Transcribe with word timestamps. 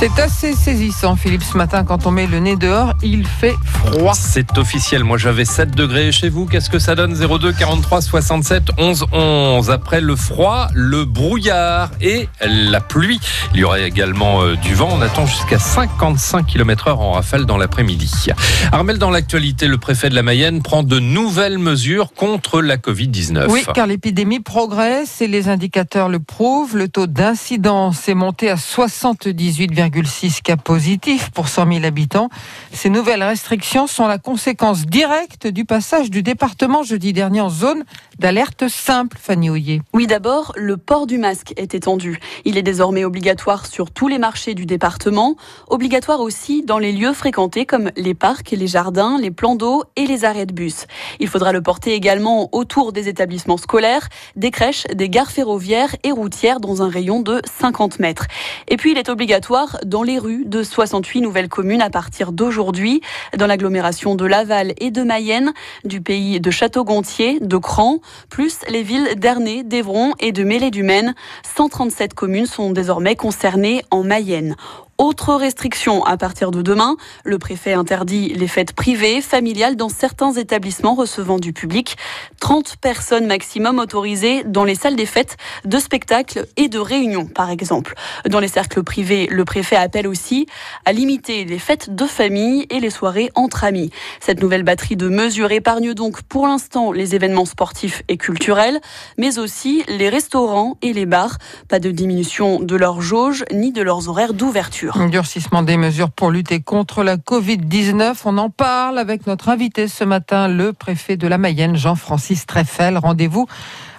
C'est 0.00 0.18
assez 0.18 0.54
saisissant, 0.54 1.14
Philippe, 1.14 1.42
ce 1.42 1.58
matin, 1.58 1.84
quand 1.84 2.06
on 2.06 2.10
met 2.10 2.26
le 2.26 2.38
nez 2.40 2.56
dehors, 2.56 2.94
il 3.02 3.26
fait 3.26 3.54
froid. 3.66 4.14
C'est 4.14 4.56
officiel. 4.56 5.04
Moi, 5.04 5.18
j'avais 5.18 5.44
7 5.44 5.72
degrés 5.76 6.10
chez 6.10 6.30
vous. 6.30 6.46
Qu'est-ce 6.46 6.70
que 6.70 6.78
ça 6.78 6.94
donne? 6.94 7.12
02 7.12 7.52
43 7.52 8.00
67 8.00 8.62
11 8.78 9.04
11. 9.12 9.70
Après 9.70 10.00
le 10.00 10.16
froid, 10.16 10.68
le 10.72 11.04
brouillard 11.04 11.90
et 12.00 12.30
la 12.40 12.80
pluie. 12.80 13.20
Il 13.52 13.60
y 13.60 13.64
aura 13.64 13.78
également 13.80 14.40
euh, 14.40 14.56
du 14.56 14.74
vent. 14.74 14.88
On 14.90 15.02
attend 15.02 15.26
jusqu'à 15.26 15.58
55 15.58 16.46
km 16.46 16.88
heure 16.88 17.00
en 17.02 17.12
rafale 17.12 17.44
dans 17.44 17.58
l'après-midi. 17.58 18.28
Armel, 18.72 18.96
dans 18.96 19.10
l'actualité, 19.10 19.66
le 19.66 19.76
préfet 19.76 20.08
de 20.08 20.14
la 20.14 20.22
Mayenne 20.22 20.62
prend 20.62 20.82
de 20.82 20.98
nouvelles 20.98 21.58
mesures 21.58 22.14
contre 22.14 22.62
la 22.62 22.78
Covid-19. 22.78 23.48
Oui, 23.50 23.66
car 23.74 23.86
l'épidémie 23.86 24.40
progresse 24.40 25.20
et 25.20 25.26
les 25.26 25.50
indicateurs 25.50 26.08
le 26.08 26.20
prouvent. 26.20 26.74
Le 26.74 26.88
taux 26.88 27.06
d'incidence 27.06 28.08
est 28.08 28.14
monté 28.14 28.48
à 28.48 28.56
78, 28.56 29.70
6 30.06 30.42
cas 30.42 30.56
positifs 30.56 31.30
pour 31.30 31.48
100 31.48 31.72
000 31.72 31.84
habitants. 31.84 32.28
Ces 32.72 32.90
nouvelles 32.90 33.22
restrictions 33.22 33.86
sont 33.86 34.06
la 34.06 34.18
conséquence 34.18 34.86
directe 34.86 35.46
du 35.46 35.64
passage 35.64 36.10
du 36.10 36.22
département 36.22 36.82
jeudi 36.82 37.12
dernier 37.12 37.40
en 37.40 37.50
zone 37.50 37.84
d'alerte 38.18 38.68
simple, 38.68 39.16
Fanny 39.20 39.50
Hoyer. 39.50 39.82
Oui, 39.94 40.06
d'abord, 40.06 40.52
le 40.56 40.76
port 40.76 41.06
du 41.06 41.18
masque 41.18 41.52
est 41.56 41.74
étendu. 41.74 42.18
Il 42.44 42.56
est 42.58 42.62
désormais 42.62 43.04
obligatoire 43.04 43.66
sur 43.66 43.90
tous 43.90 44.08
les 44.08 44.18
marchés 44.18 44.54
du 44.54 44.66
département, 44.66 45.36
obligatoire 45.68 46.20
aussi 46.20 46.62
dans 46.62 46.78
les 46.78 46.92
lieux 46.92 47.12
fréquentés 47.12 47.66
comme 47.66 47.90
les 47.96 48.14
parcs, 48.14 48.50
les 48.50 48.66
jardins, 48.66 49.18
les 49.18 49.30
plans 49.30 49.56
d'eau 49.56 49.84
et 49.96 50.06
les 50.06 50.24
arrêts 50.24 50.46
de 50.46 50.52
bus. 50.52 50.86
Il 51.18 51.28
faudra 51.28 51.52
le 51.52 51.62
porter 51.62 51.94
également 51.94 52.48
autour 52.52 52.92
des 52.92 53.08
établissements 53.08 53.56
scolaires, 53.56 54.08
des 54.36 54.50
crèches, 54.50 54.84
des 54.94 55.08
gares 55.08 55.30
ferroviaires 55.30 55.96
et 56.04 56.12
routières 56.12 56.60
dans 56.60 56.82
un 56.82 56.88
rayon 56.88 57.20
de 57.20 57.40
50 57.58 57.98
mètres. 57.98 58.26
Et 58.68 58.76
puis, 58.76 58.92
il 58.92 58.98
est 58.98 59.08
obligatoire 59.08 59.78
dans 59.84 60.02
les 60.02 60.18
rues 60.18 60.44
de 60.46 60.62
68 60.62 61.20
nouvelles 61.20 61.48
communes 61.48 61.82
à 61.82 61.90
partir 61.90 62.32
d'aujourd'hui, 62.32 63.00
dans 63.36 63.46
l'agglomération 63.46 64.14
de 64.14 64.24
Laval 64.24 64.74
et 64.78 64.90
de 64.90 65.02
Mayenne, 65.02 65.52
du 65.84 66.00
pays 66.00 66.40
de 66.40 66.50
Château-Gontier, 66.50 67.40
de 67.40 67.56
Cran, 67.56 67.98
plus 68.28 68.58
les 68.68 68.82
villes 68.82 69.14
d'Ernée, 69.16 69.62
d'Evron 69.64 70.12
et 70.20 70.32
de 70.32 70.44
Mêlée-du-Maine. 70.44 71.14
137 71.56 72.14
communes 72.14 72.46
sont 72.46 72.70
désormais 72.70 73.16
concernées 73.16 73.82
en 73.90 74.02
Mayenne. 74.02 74.56
Autre 75.00 75.34
restriction 75.34 76.04
à 76.04 76.18
partir 76.18 76.50
de 76.50 76.60
demain, 76.60 76.98
le 77.24 77.38
préfet 77.38 77.72
interdit 77.72 78.34
les 78.34 78.46
fêtes 78.46 78.74
privées, 78.74 79.22
familiales 79.22 79.74
dans 79.74 79.88
certains 79.88 80.34
établissements 80.34 80.94
recevant 80.94 81.38
du 81.38 81.54
public. 81.54 81.96
30 82.38 82.76
personnes 82.76 83.26
maximum 83.26 83.78
autorisées 83.78 84.44
dans 84.44 84.64
les 84.64 84.74
salles 84.74 84.96
des 84.96 85.06
fêtes, 85.06 85.38
de 85.64 85.78
spectacles 85.78 86.46
et 86.58 86.68
de 86.68 86.78
réunions, 86.78 87.24
par 87.24 87.48
exemple. 87.48 87.94
Dans 88.28 88.40
les 88.40 88.48
cercles 88.48 88.82
privés, 88.82 89.26
le 89.30 89.46
préfet 89.46 89.76
appelle 89.76 90.06
aussi 90.06 90.44
à 90.84 90.92
limiter 90.92 91.46
les 91.46 91.58
fêtes 91.58 91.94
de 91.94 92.04
famille 92.04 92.66
et 92.68 92.78
les 92.78 92.90
soirées 92.90 93.30
entre 93.34 93.64
amis. 93.64 93.90
Cette 94.20 94.42
nouvelle 94.42 94.64
batterie 94.64 94.96
de 94.96 95.08
mesures 95.08 95.50
épargne 95.50 95.94
donc 95.94 96.20
pour 96.24 96.46
l'instant 96.46 96.92
les 96.92 97.14
événements 97.14 97.46
sportifs 97.46 98.02
et 98.08 98.18
culturels, 98.18 98.82
mais 99.16 99.38
aussi 99.38 99.82
les 99.88 100.10
restaurants 100.10 100.76
et 100.82 100.92
les 100.92 101.06
bars. 101.06 101.38
Pas 101.68 101.78
de 101.78 101.90
diminution 101.90 102.60
de 102.60 102.76
leur 102.76 103.00
jauge 103.00 103.46
ni 103.50 103.72
de 103.72 103.80
leurs 103.80 104.10
horaires 104.10 104.34
d'ouverture. 104.34 104.89
Un 104.94 105.08
durcissement 105.08 105.62
des 105.62 105.76
mesures 105.76 106.10
pour 106.10 106.30
lutter 106.30 106.60
contre 106.60 107.04
la 107.04 107.16
Covid-19. 107.16 108.22
On 108.24 108.38
en 108.38 108.50
parle 108.50 108.98
avec 108.98 109.26
notre 109.26 109.48
invité 109.48 109.86
ce 109.86 110.02
matin, 110.02 110.48
le 110.48 110.72
préfet 110.72 111.16
de 111.16 111.28
la 111.28 111.38
Mayenne, 111.38 111.76
Jean-Francis 111.76 112.46
Treffel. 112.46 112.98
Rendez-vous 112.98 113.46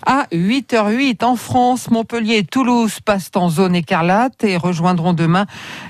à 0.06 0.28
8h08 0.32 1.24
en 1.24 1.36
France. 1.36 1.90
Montpellier 1.90 2.38
et 2.38 2.44
Toulouse 2.44 3.00
passent 3.04 3.32
en 3.36 3.50
zone 3.50 3.76
écarlate 3.76 4.44
et 4.44 4.58
rejoindront 4.58 5.14
demain 5.14 5.46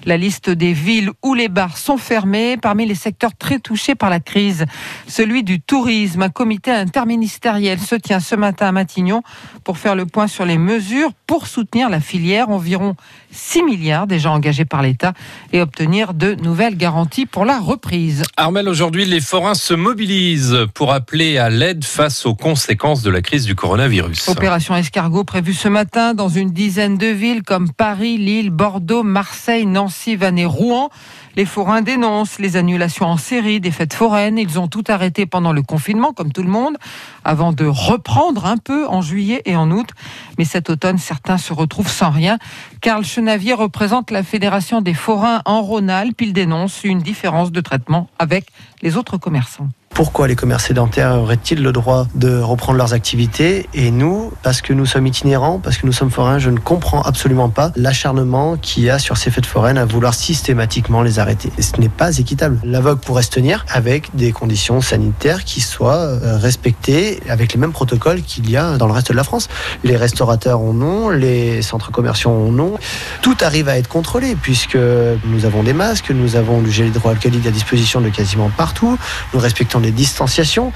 la 0.05 0.17
liste 0.17 0.49
des 0.49 0.73
villes 0.73 1.11
où 1.23 1.33
les 1.33 1.47
bars 1.47 1.77
sont 1.77 1.97
fermés. 1.97 2.57
Parmi 2.57 2.85
les 2.85 2.95
secteurs 2.95 3.35
très 3.37 3.59
touchés 3.59 3.95
par 3.95 4.09
la 4.09 4.19
crise, 4.19 4.65
celui 5.07 5.43
du 5.43 5.61
tourisme. 5.61 6.21
Un 6.23 6.29
comité 6.29 6.71
interministériel 6.71 7.79
se 7.79 7.95
tient 7.95 8.19
ce 8.19 8.35
matin 8.35 8.67
à 8.67 8.71
Matignon 8.71 9.21
pour 9.63 9.77
faire 9.77 9.95
le 9.95 10.05
point 10.05 10.27
sur 10.27 10.45
les 10.45 10.57
mesures 10.57 11.11
pour 11.27 11.47
soutenir 11.47 11.89
la 11.89 11.99
filière. 11.99 12.49
Environ 12.49 12.95
6 13.31 13.63
milliards 13.63 14.07
déjà 14.07 14.31
engagés 14.31 14.65
par 14.65 14.81
l'État 14.81 15.13
et 15.53 15.61
obtenir 15.61 16.13
de 16.13 16.35
nouvelles 16.35 16.77
garanties 16.77 17.25
pour 17.25 17.45
la 17.45 17.59
reprise. 17.59 18.23
Armel, 18.37 18.67
aujourd'hui, 18.67 19.05
les 19.05 19.21
forains 19.21 19.55
se 19.55 19.73
mobilisent 19.73 20.57
pour 20.73 20.91
appeler 20.91 21.37
à 21.37 21.49
l'aide 21.49 21.83
face 21.83 22.25
aux 22.25 22.35
conséquences 22.35 23.03
de 23.03 23.09
la 23.09 23.21
crise 23.21 23.45
du 23.45 23.55
coronavirus. 23.55 24.00
Opération 24.27 24.75
escargot 24.75 25.23
prévue 25.23 25.53
ce 25.53 25.67
matin 25.67 26.13
dans 26.13 26.29
une 26.29 26.51
dizaine 26.51 26.97
de 26.97 27.07
villes 27.07 27.43
comme 27.43 27.71
Paris, 27.71 28.17
Lille, 28.17 28.49
Bordeaux, 28.49 29.03
Marseille, 29.03 29.65
Nancy, 29.65 30.15
Vannes 30.15 30.39
et 30.39 30.45
Rouen. 30.45 30.89
Les 31.35 31.45
forains 31.45 31.81
dénoncent 31.81 32.39
les 32.39 32.57
annulations 32.57 33.05
en 33.05 33.17
série 33.17 33.59
des 33.59 33.71
fêtes 33.71 33.93
foraines. 33.93 34.37
Ils 34.37 34.59
ont 34.59 34.67
tout 34.67 34.83
arrêté 34.87 35.25
pendant 35.25 35.53
le 35.53 35.61
confinement, 35.61 36.13
comme 36.13 36.31
tout 36.31 36.43
le 36.43 36.49
monde, 36.49 36.77
avant 37.23 37.53
de 37.53 37.65
reprendre 37.65 38.45
un 38.45 38.57
peu 38.57 38.87
en 38.87 39.01
juillet 39.01 39.41
et 39.45 39.55
en 39.55 39.71
août. 39.71 39.89
Mais 40.37 40.45
cet 40.45 40.69
automne, 40.69 40.97
certains 40.97 41.37
se 41.37 41.53
retrouvent 41.53 41.91
sans 41.91 42.09
rien. 42.09 42.37
Karl 42.81 43.05
Chenavier 43.05 43.53
représente 43.53 44.11
la 44.11 44.23
Fédération 44.23 44.81
des 44.81 44.93
forains 44.93 45.41
en 45.45 45.61
Rhône-Alpes. 45.61 46.21
Il 46.21 46.33
dénonce 46.33 46.83
une 46.83 46.99
différence 46.99 47.51
de 47.51 47.61
traitement 47.61 48.09
avec 48.19 48.47
les 48.81 48.97
autres 48.97 49.17
commerçants. 49.17 49.69
Pourquoi 50.01 50.27
les 50.27 50.35
commerces 50.35 50.65
sédentaires 50.65 51.19
auraient-ils 51.19 51.61
le 51.61 51.71
droit 51.71 52.07
de 52.15 52.39
reprendre 52.39 52.79
leurs 52.79 52.95
activités 52.95 53.69
et 53.75 53.91
nous, 53.91 54.31
parce 54.41 54.63
que 54.63 54.73
nous 54.73 54.87
sommes 54.87 55.05
itinérants, 55.05 55.59
parce 55.59 55.77
que 55.77 55.85
nous 55.85 55.91
sommes 55.91 56.09
forains, 56.09 56.39
je 56.39 56.49
ne 56.49 56.57
comprends 56.57 57.03
absolument 57.03 57.49
pas 57.49 57.71
l'acharnement 57.75 58.57
qu'il 58.57 58.81
y 58.81 58.89
a 58.89 58.97
sur 58.97 59.17
ces 59.17 59.29
fêtes 59.29 59.45
foraines 59.45 59.77
à 59.77 59.85
vouloir 59.85 60.15
systématiquement 60.15 61.03
les 61.03 61.19
arrêter. 61.19 61.51
Et 61.59 61.61
ce 61.61 61.79
n'est 61.79 61.87
pas 61.87 62.17
équitable. 62.17 62.59
La 62.63 62.79
vogue 62.79 62.97
pourrait 62.97 63.21
se 63.21 63.29
tenir 63.29 63.63
avec 63.69 64.15
des 64.15 64.31
conditions 64.31 64.81
sanitaires 64.81 65.43
qui 65.43 65.61
soient 65.61 65.99
euh, 65.99 66.35
respectées 66.35 67.19
avec 67.29 67.53
les 67.53 67.59
mêmes 67.59 67.71
protocoles 67.71 68.23
qu'il 68.23 68.49
y 68.49 68.57
a 68.57 68.77
dans 68.77 68.87
le 68.87 68.93
reste 68.93 69.11
de 69.11 69.15
la 69.15 69.23
France. 69.23 69.49
Les 69.83 69.97
restaurateurs 69.97 70.61
ont 70.61 70.73
non, 70.73 71.09
les 71.09 71.61
centres 71.61 71.91
commerciaux 71.91 72.31
ont 72.31 72.51
non. 72.51 72.73
Tout 73.21 73.37
arrive 73.41 73.69
à 73.69 73.77
être 73.77 73.87
contrôlé 73.87 74.35
puisque 74.35 74.79
nous 75.25 75.45
avons 75.45 75.61
des 75.61 75.73
masques, 75.73 76.09
nous 76.09 76.35
avons 76.37 76.59
du 76.63 76.71
gel 76.71 76.87
hydroalcoolique 76.87 77.45
à 77.45 77.51
disposition 77.51 78.01
de 78.01 78.09
quasiment 78.09 78.49
partout, 78.49 78.97
nous 79.35 79.39
respectons 79.39 79.79
des 79.79 79.90
distanciations. 79.91 80.71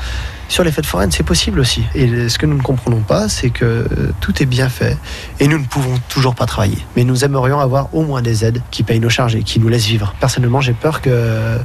Sur 0.47 0.63
les 0.63 0.71
fêtes 0.71 0.85
foraines, 0.85 1.11
c'est 1.11 1.23
possible 1.23 1.59
aussi. 1.59 1.83
Et 1.95 2.29
ce 2.29 2.37
que 2.37 2.45
nous 2.45 2.57
ne 2.57 2.61
comprenons 2.61 3.01
pas, 3.01 3.29
c'est 3.29 3.49
que 3.49 3.65
euh, 3.65 3.87
tout 4.21 4.41
est 4.41 4.45
bien 4.45 4.69
fait 4.69 4.97
et 5.39 5.47
nous 5.47 5.57
ne 5.57 5.65
pouvons 5.65 5.97
toujours 6.09 6.35
pas 6.35 6.45
travailler. 6.45 6.77
Mais 6.95 7.03
nous 7.03 7.25
aimerions 7.25 7.59
avoir 7.59 7.93
au 7.93 8.03
moins 8.03 8.21
des 8.21 8.45
aides 8.45 8.61
qui 8.71 8.83
payent 8.83 8.99
nos 8.99 9.09
charges 9.09 9.35
et 9.35 9.43
qui 9.43 9.59
nous 9.59 9.67
laissent 9.67 9.87
vivre. 9.87 10.13
Personnellement, 10.19 10.61
j'ai 10.61 10.73
peur 10.73 11.01
que 11.01 11.57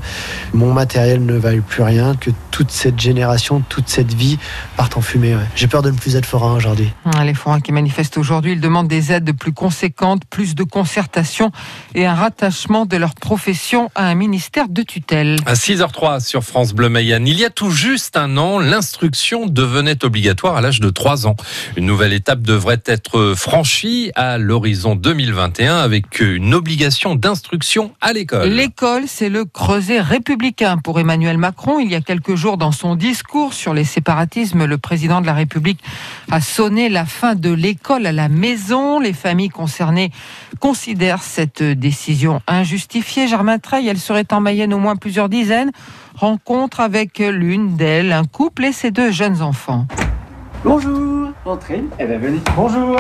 mon 0.53 0.73
matériel 0.73 1.25
ne 1.25 1.37
vaille 1.37 1.61
plus 1.61 1.83
rien, 1.83 2.15
que 2.17 2.31
toute 2.51 2.71
cette 2.71 3.01
génération, 3.01 3.63
toute 3.69 3.89
cette 3.89 4.13
vie 4.13 4.39
parte 4.77 4.97
en 4.97 5.01
fumée. 5.01 5.37
J'ai 5.55 5.67
peur 5.67 5.83
de 5.83 5.91
ne 5.91 5.97
plus 5.97 6.17
être 6.17 6.27
forain 6.27 6.55
aujourd'hui. 6.55 6.93
Ah, 7.05 7.25
les 7.25 7.35
forains 7.35 7.61
qui 7.61 7.73
manifestent 7.73 8.19
aujourd'hui, 8.19 8.53
ils 8.53 8.61
demandent 8.61 8.89
des 8.89 9.13
aides 9.13 9.33
plus 9.37 9.53
conséquentes, 9.53 10.25
plus 10.29 10.55
de 10.55 10.65
concertation 10.65 11.53
et 11.95 12.07
un 12.07 12.15
rattachement 12.15 12.87
de 12.87 12.97
leur 12.97 13.15
profession 13.15 13.91
à 13.95 14.07
un 14.07 14.15
ministère 14.15 14.69
de 14.69 14.83
tutelle. 14.83 15.37
À 15.47 15.55
6h03 15.55 16.21
sur 16.21 16.43
France 16.43 16.73
Bleu 16.73 16.89
Mayenne, 16.89 17.27
il 17.27 17.39
y 17.39 17.45
a 17.45 17.51
tout 17.51 17.71
juste 17.71 18.17
un 18.17 18.37
an, 18.37 18.59
l'instruction 18.71 19.47
devenait 19.47 20.05
obligatoire 20.05 20.57
à 20.57 20.61
l'âge 20.61 20.79
de 20.79 20.91
3 20.91 21.27
ans. 21.27 21.35
Une 21.77 21.87
nouvelle 21.87 22.13
étape 22.13 22.43
devrait 22.43 22.83
être 22.87 23.35
franchie 23.37 24.13
à 24.15 24.39
l'horizon 24.39 24.95
2021 24.95 25.77
avec 25.77 26.21
une 26.21 26.55
obligation 26.55 27.17
d'instruction 27.17 27.93
à 28.01 28.13
l'école. 28.13 28.49
L'école, 28.49 29.05
c'est 29.07 29.29
le 29.29 29.45
creuset 29.45 30.01
républicain 30.01 30.79
pour 30.79 31.01
Emmanuel 31.01 31.37
Macron. 31.37 31.81
Il 31.81 31.91
y 31.91 31.97
a 31.97 32.01
quelques 32.01 32.37
jours, 32.37 32.59
dans 32.59 32.71
son 32.71 32.95
discours 32.95 33.55
sur 33.55 33.75
les 33.75 33.85
séparatismes, 33.85 34.65
le 34.65 34.79
président 34.79 35.21
de 35.21 35.27
la 35.27 35.35
République 35.35 35.81
a 36.31 36.41
sonné 36.41 36.89
la 36.89 37.07
fin 37.07 37.35
de 37.35 37.51
l'école 37.51 38.07
à 38.07 38.13
la 38.13 38.29
maison. 38.29 39.01
Les 39.01 39.13
familles 39.13 39.49
concernées 39.49 40.13
considèrent 40.61 41.25
cette 41.25 41.63
décision 41.63 42.41
injustifiée. 42.47 43.27
Germain 43.27 43.59
Treil, 43.59 43.89
elle 43.89 43.99
serait 43.99 44.27
en 44.31 44.41
Mayenne 44.41 44.73
au 44.73 44.79
moins 44.79 44.95
plusieurs 44.95 45.29
dizaines 45.29 45.73
rencontre 46.21 46.81
avec 46.81 47.19
l'une 47.19 47.77
d'elles, 47.77 48.13
un 48.13 48.25
couple 48.25 48.67
et 48.67 48.73
ses 48.73 48.91
deux 48.91 49.11
jeunes 49.11 49.41
enfants. 49.41 49.87
Bonjour 50.63 51.31
Entrez, 51.47 51.83
elle 51.97 52.09
va 52.09 52.19
venir. 52.19 52.41
Bonjour 52.55 52.97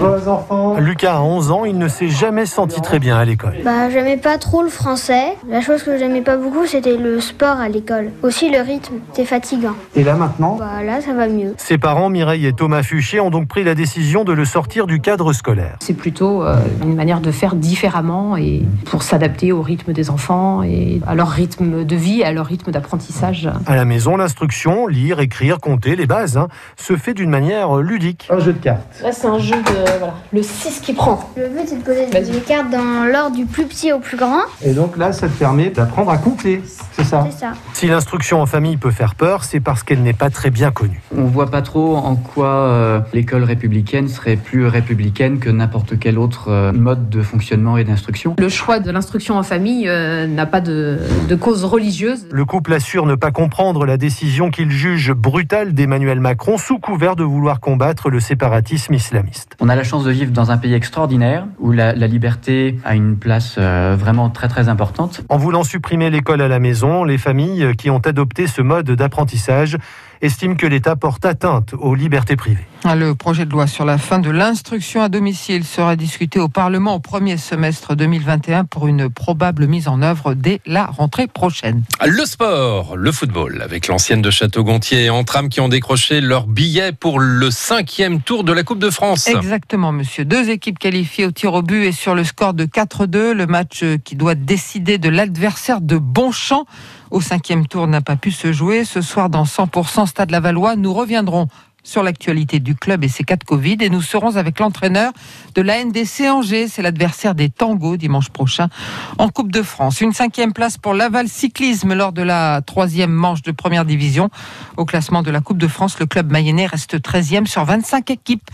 Bonjour 0.00 0.28
enfants 0.28 0.80
Lucas 0.80 1.18
a 1.18 1.20
11 1.20 1.52
ans, 1.52 1.64
il 1.64 1.78
ne 1.78 1.86
s'est 1.86 2.08
jamais 2.08 2.44
senti 2.44 2.80
très 2.80 2.98
bien 2.98 3.16
à 3.16 3.24
l'école. 3.24 3.54
Bah 3.64 3.88
j'aimais 3.88 4.16
pas 4.16 4.36
trop 4.36 4.62
le 4.62 4.68
français. 4.68 5.36
La 5.48 5.60
chose 5.60 5.84
que 5.84 5.96
j'aimais 5.96 6.22
pas 6.22 6.36
beaucoup 6.36 6.66
c'était 6.66 6.96
le 6.96 7.20
sport 7.20 7.58
à 7.58 7.68
l'école. 7.68 8.10
Aussi 8.22 8.50
le 8.50 8.60
rythme, 8.60 8.96
c'était 9.12 9.26
fatigant. 9.26 9.74
Et 9.94 10.02
là 10.02 10.14
maintenant 10.14 10.56
Bah 10.56 10.82
là 10.84 11.00
ça 11.00 11.12
va 11.12 11.28
mieux. 11.28 11.54
Ses 11.56 11.78
parents, 11.78 12.10
Mireille 12.10 12.46
et 12.46 12.52
Thomas 12.52 12.82
Fuchet, 12.82 13.20
ont 13.20 13.30
donc 13.30 13.46
pris 13.46 13.62
la 13.62 13.76
décision 13.76 14.24
de 14.24 14.32
le 14.32 14.44
sortir 14.44 14.88
du 14.88 15.00
cadre 15.00 15.32
scolaire. 15.32 15.76
C'est 15.80 15.94
plutôt 15.94 16.42
euh, 16.42 16.56
une 16.82 16.96
manière 16.96 17.20
de 17.20 17.30
faire 17.30 17.54
différemment 17.54 18.36
et 18.36 18.62
pour 18.86 19.04
s'adapter 19.04 19.52
au 19.52 19.62
rythme 19.62 19.92
des 19.92 20.10
enfants 20.10 20.64
et 20.64 21.00
à 21.06 21.14
leur 21.14 21.28
rythme 21.28 21.84
de 21.84 21.96
vie, 21.96 22.24
à 22.24 22.32
leur 22.32 22.46
rythme 22.46 22.72
d'apprentissage. 22.72 23.48
À 23.66 23.76
la 23.76 23.84
maison, 23.84 24.16
l'instruction, 24.16 24.88
lire, 24.88 25.20
écrire, 25.20 25.60
compter, 25.60 25.94
les 25.94 26.06
bases, 26.06 26.36
hein, 26.36 26.48
se 26.88 26.96
fait 26.96 27.12
d'une 27.12 27.28
manière 27.28 27.38
manière 27.38 27.76
ludique. 27.76 28.26
Un 28.30 28.38
jeu 28.38 28.54
de 28.54 28.58
cartes. 28.58 29.00
Là, 29.02 29.12
c'est 29.12 29.26
un 29.26 29.38
jeu 29.38 29.56
de. 29.56 29.98
Voilà, 29.98 30.14
le 30.32 30.42
6 30.42 30.80
qui 30.80 30.94
prend. 30.94 31.20
Le 31.36 31.48
but, 31.48 31.66
c'est 31.66 31.76
de 31.76 31.82
poser 31.82 32.06
les 32.06 32.40
cartes 32.40 32.70
dans 32.70 33.04
l'ordre 33.04 33.36
du 33.36 33.44
plus 33.44 33.66
petit 33.66 33.92
au 33.92 33.98
plus 33.98 34.16
grand. 34.16 34.40
Et 34.64 34.72
donc 34.72 34.96
là, 34.96 35.12
ça 35.12 35.28
te 35.28 35.38
permet 35.38 35.68
d'apprendre 35.68 36.10
à 36.10 36.16
compter. 36.16 36.62
C'est 37.08 37.16
ça 37.16 37.26
C'est 37.30 37.38
ça. 37.38 37.52
Si 37.72 37.86
l'instruction 37.86 38.42
en 38.42 38.46
famille 38.46 38.76
peut 38.76 38.90
faire 38.90 39.14
peur, 39.14 39.44
c'est 39.44 39.60
parce 39.60 39.82
qu'elle 39.82 40.02
n'est 40.02 40.12
pas 40.12 40.30
très 40.30 40.50
bien 40.50 40.70
connue. 40.70 41.00
On 41.16 41.24
voit 41.24 41.50
pas 41.50 41.62
trop 41.62 41.96
en 41.96 42.16
quoi 42.16 42.48
euh, 42.48 43.00
l'école 43.14 43.44
républicaine 43.44 44.08
serait 44.08 44.36
plus 44.36 44.66
républicaine 44.66 45.38
que 45.38 45.48
n'importe 45.48 45.98
quel 45.98 46.18
autre 46.18 46.48
euh, 46.48 46.72
mode 46.72 47.08
de 47.08 47.22
fonctionnement 47.22 47.78
et 47.78 47.84
d'instruction. 47.84 48.36
Le 48.38 48.48
choix 48.48 48.78
de 48.78 48.90
l'instruction 48.90 49.38
en 49.38 49.42
famille 49.42 49.88
euh, 49.88 50.26
n'a 50.26 50.46
pas 50.46 50.60
de, 50.60 50.98
de 51.28 51.34
cause 51.34 51.64
religieuse. 51.64 52.26
Le 52.30 52.44
couple 52.44 52.74
assure 52.74 53.06
ne 53.06 53.14
pas 53.14 53.30
comprendre 53.30 53.86
la 53.86 53.96
décision 53.96 54.50
qu'il 54.50 54.70
juge 54.70 55.12
brutale 55.12 55.72
d'Emmanuel 55.72 56.20
Macron 56.20 56.58
sous 56.58 56.78
couvert 56.78 57.16
de 57.16 57.24
vouloir 57.24 57.60
combattre 57.60 58.10
le 58.10 58.20
séparatisme 58.20 58.94
islamiste. 58.94 59.56
On 59.60 59.68
a 59.68 59.76
la 59.76 59.84
chance 59.84 60.04
de 60.04 60.10
vivre 60.10 60.32
dans 60.32 60.50
un 60.50 60.58
pays 60.58 60.74
extraordinaire 60.74 61.46
où 61.58 61.72
la, 61.72 61.94
la 61.94 62.06
liberté 62.06 62.78
a 62.84 62.94
une 62.94 63.16
place 63.16 63.56
euh, 63.58 63.96
vraiment 63.98 64.30
très 64.30 64.48
très 64.48 64.68
importante. 64.68 65.22
En 65.28 65.38
voulant 65.38 65.64
supprimer 65.64 66.10
l'école 66.10 66.40
à 66.42 66.48
la 66.48 66.58
maison, 66.58 66.97
les 67.04 67.18
familles 67.18 67.74
qui 67.76 67.90
ont 67.90 67.98
adopté 67.98 68.46
ce 68.46 68.62
mode 68.62 68.90
d'apprentissage 68.90 69.76
estiment 70.20 70.56
que 70.56 70.66
l'État 70.66 70.96
porte 70.96 71.24
atteinte 71.24 71.74
aux 71.78 71.94
libertés 71.94 72.36
privées. 72.36 72.66
Le 72.84 73.12
projet 73.14 73.44
de 73.44 73.50
loi 73.50 73.66
sur 73.66 73.84
la 73.84 73.98
fin 73.98 74.18
de 74.18 74.30
l'instruction 74.30 75.02
à 75.02 75.08
domicile 75.08 75.64
sera 75.64 75.96
discuté 75.96 76.38
au 76.38 76.48
Parlement 76.48 76.94
au 76.94 77.00
premier 77.00 77.36
semestre 77.36 77.96
2021 77.96 78.64
pour 78.64 78.86
une 78.86 79.10
probable 79.10 79.66
mise 79.66 79.88
en 79.88 80.00
œuvre 80.00 80.34
dès 80.34 80.60
la 80.64 80.86
rentrée 80.86 81.26
prochaine. 81.26 81.82
Le 82.06 82.24
sport, 82.24 82.96
le 82.96 83.12
football, 83.12 83.62
avec 83.62 83.88
l'ancienne 83.88 84.22
de 84.22 84.30
Château-Gontier 84.30 85.04
et 85.04 85.10
Antram 85.10 85.48
qui 85.48 85.60
ont 85.60 85.68
décroché 85.68 86.20
leur 86.20 86.46
billet 86.46 86.92
pour 86.92 87.18
le 87.18 87.50
cinquième 87.50 88.22
tour 88.22 88.44
de 88.44 88.52
la 88.52 88.62
Coupe 88.62 88.78
de 88.78 88.90
France. 88.90 89.26
Exactement, 89.26 89.92
monsieur. 89.92 90.24
Deux 90.24 90.48
équipes 90.48 90.78
qualifiées 90.78 91.26
au 91.26 91.32
tir 91.32 91.54
au 91.54 91.62
but 91.62 91.84
et 91.84 91.92
sur 91.92 92.14
le 92.14 92.24
score 92.24 92.54
de 92.54 92.64
4-2. 92.64 93.32
Le 93.32 93.46
match 93.46 93.82
euh, 93.82 93.98
qui 94.02 94.16
doit 94.16 94.34
décider 94.34 94.98
de 94.98 95.08
l'adversaire 95.08 95.80
de 95.80 95.98
Bonchamp 95.98 96.64
au 97.10 97.20
cinquième 97.20 97.66
tour 97.66 97.86
n'a 97.86 98.00
pas 98.00 98.16
pu 98.16 98.30
se 98.30 98.52
jouer. 98.52 98.84
Ce 98.84 99.00
soir, 99.00 99.28
dans 99.30 99.44
100% 99.44 100.06
Stade 100.06 100.30
Lavallois, 100.30 100.76
nous 100.76 100.92
reviendrons 100.92 101.48
sur 101.88 102.02
l'actualité 102.02 102.60
du 102.60 102.74
club 102.74 103.02
et 103.02 103.08
ses 103.08 103.24
cas 103.24 103.36
de 103.36 103.44
Covid. 103.44 103.78
Et 103.80 103.88
nous 103.88 104.02
serons 104.02 104.36
avec 104.36 104.58
l'entraîneur 104.60 105.12
de 105.54 105.62
la 105.62 105.82
NDC 105.82 106.28
Angers. 106.30 106.68
C'est 106.68 106.82
l'adversaire 106.82 107.34
des 107.34 107.48
Tangos 107.48 107.96
dimanche 107.96 108.28
prochain 108.28 108.68
en 109.16 109.28
Coupe 109.30 109.50
de 109.50 109.62
France. 109.62 110.02
Une 110.02 110.12
cinquième 110.12 110.52
place 110.52 110.76
pour 110.76 110.92
Laval 110.92 111.28
Cyclisme 111.28 111.94
lors 111.94 112.12
de 112.12 112.22
la 112.22 112.60
troisième 112.60 113.10
manche 113.10 113.40
de 113.42 113.52
première 113.52 113.86
division. 113.86 114.28
Au 114.76 114.84
classement 114.84 115.22
de 115.22 115.30
la 115.30 115.40
Coupe 115.40 115.56
de 115.56 115.66
France, 115.66 115.98
le 115.98 116.06
club 116.06 116.30
mayennais 116.30 116.66
reste 116.66 116.98
13e 116.98 117.46
sur 117.46 117.64
25 117.64 118.10
équipes. 118.10 118.50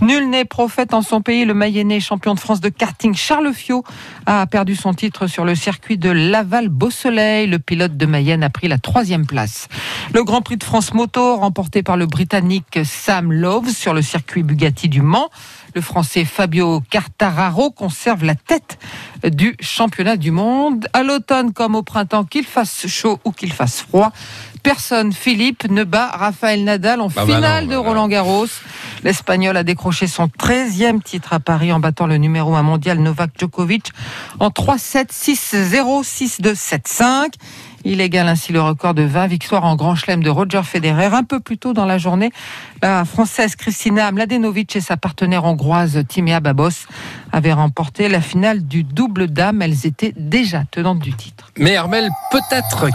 Nul 0.00 0.30
n'est 0.30 0.46
prophète 0.46 0.94
en 0.94 1.02
son 1.02 1.20
pays. 1.20 1.44
Le 1.44 1.54
mayennais 1.54 2.00
champion 2.00 2.34
de 2.34 2.40
France 2.40 2.60
de 2.60 2.70
karting 2.70 3.14
Charles 3.14 3.52
Fiot 3.52 3.84
a 4.24 4.46
perdu 4.46 4.74
son 4.74 4.94
titre 4.94 5.26
sur 5.26 5.44
le 5.44 5.54
circuit 5.54 5.98
de 5.98 6.10
Laval-Beau-Soleil. 6.10 7.48
Le 7.48 7.58
pilote 7.58 7.98
de 7.98 8.06
Mayenne 8.06 8.42
a 8.42 8.50
pris 8.50 8.68
la 8.68 8.78
troisième 8.78 9.26
place. 9.26 9.68
Le 10.14 10.24
Grand 10.24 10.40
Prix 10.40 10.56
de 10.56 10.64
France 10.64 10.94
moto 10.94 11.36
remporté 11.36 11.82
par 11.82 11.98
le 11.98 12.06
Britannique 12.06 12.77
Sam 12.84 13.32
Lowe 13.32 13.68
sur 13.68 13.94
le 13.94 14.02
circuit 14.02 14.42
Bugatti 14.42 14.88
du 14.88 15.02
Mans. 15.02 15.30
Le 15.74 15.80
Français 15.80 16.24
Fabio 16.24 16.82
Quartararo 16.90 17.70
conserve 17.70 18.24
la 18.24 18.34
tête 18.34 18.78
du 19.24 19.56
championnat 19.60 20.16
du 20.16 20.30
monde. 20.30 20.88
À 20.92 21.02
l'automne 21.02 21.52
comme 21.52 21.74
au 21.74 21.82
printemps, 21.82 22.24
qu'il 22.24 22.44
fasse 22.44 22.86
chaud 22.86 23.20
ou 23.24 23.32
qu'il 23.32 23.52
fasse 23.52 23.82
froid, 23.82 24.12
personne, 24.62 25.12
Philippe, 25.12 25.68
ne 25.68 25.84
bat 25.84 26.08
Raphaël 26.08 26.64
Nadal 26.64 27.00
en 27.00 27.08
Bah 27.08 27.24
bah 27.24 27.34
finale 27.34 27.64
non, 27.64 27.70
de 27.70 27.76
bah 27.76 27.82
bah. 27.82 27.88
Roland 27.88 28.08
Garros. 28.08 28.46
L'Espagnol 29.04 29.56
a 29.56 29.62
décroché 29.62 30.06
son 30.06 30.26
13e 30.26 31.02
titre 31.02 31.32
à 31.32 31.40
Paris 31.40 31.72
en 31.72 31.80
battant 31.80 32.06
le 32.06 32.16
numéro 32.16 32.54
1 32.56 32.62
mondial 32.62 32.98
Novak 32.98 33.30
Djokovic 33.38 33.92
en 34.40 34.48
3-7, 34.48 35.10
6-0, 35.10 36.02
6-2, 36.40 36.54
7-5. 36.54 37.34
Il 37.84 38.00
égale 38.00 38.28
ainsi 38.28 38.52
le 38.52 38.60
record 38.60 38.94
de 38.94 39.02
20 39.02 39.26
victoires 39.26 39.64
en 39.64 39.76
Grand 39.76 39.94
Chelem 39.94 40.22
de 40.22 40.30
Roger 40.30 40.62
Federer. 40.62 41.06
Un 41.06 41.24
peu 41.24 41.40
plus 41.40 41.58
tôt 41.58 41.72
dans 41.72 41.86
la 41.86 41.98
journée, 41.98 42.30
la 42.82 43.04
Française 43.04 43.56
Kristina 43.56 44.10
Mladenovic 44.12 44.74
et 44.76 44.80
sa 44.80 44.96
partenaire 44.96 45.44
hongroise 45.44 46.02
Timea 46.08 46.40
Babos 46.40 46.86
avaient 47.32 47.52
remporté 47.52 48.08
la 48.08 48.20
finale 48.20 48.66
du 48.66 48.84
double 48.84 49.28
dame. 49.28 49.62
Elles 49.62 49.86
étaient 49.86 50.14
déjà 50.16 50.64
tenantes 50.70 50.98
du 50.98 51.14
titre. 51.14 51.52
Mais 51.58 51.76
Armel, 51.76 52.08
peut-être 52.30 52.86